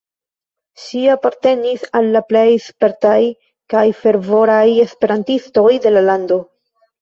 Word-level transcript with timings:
Ŝi 0.83 1.01
apartenis 1.15 1.83
al 1.99 2.07
la 2.15 2.21
plej 2.31 2.45
spertaj 2.69 3.19
kaj 3.75 3.85
fervoraj 4.01 4.63
esperantistoj 4.87 5.67
de 5.85 5.95
la 5.95 6.05
lando". 6.09 6.41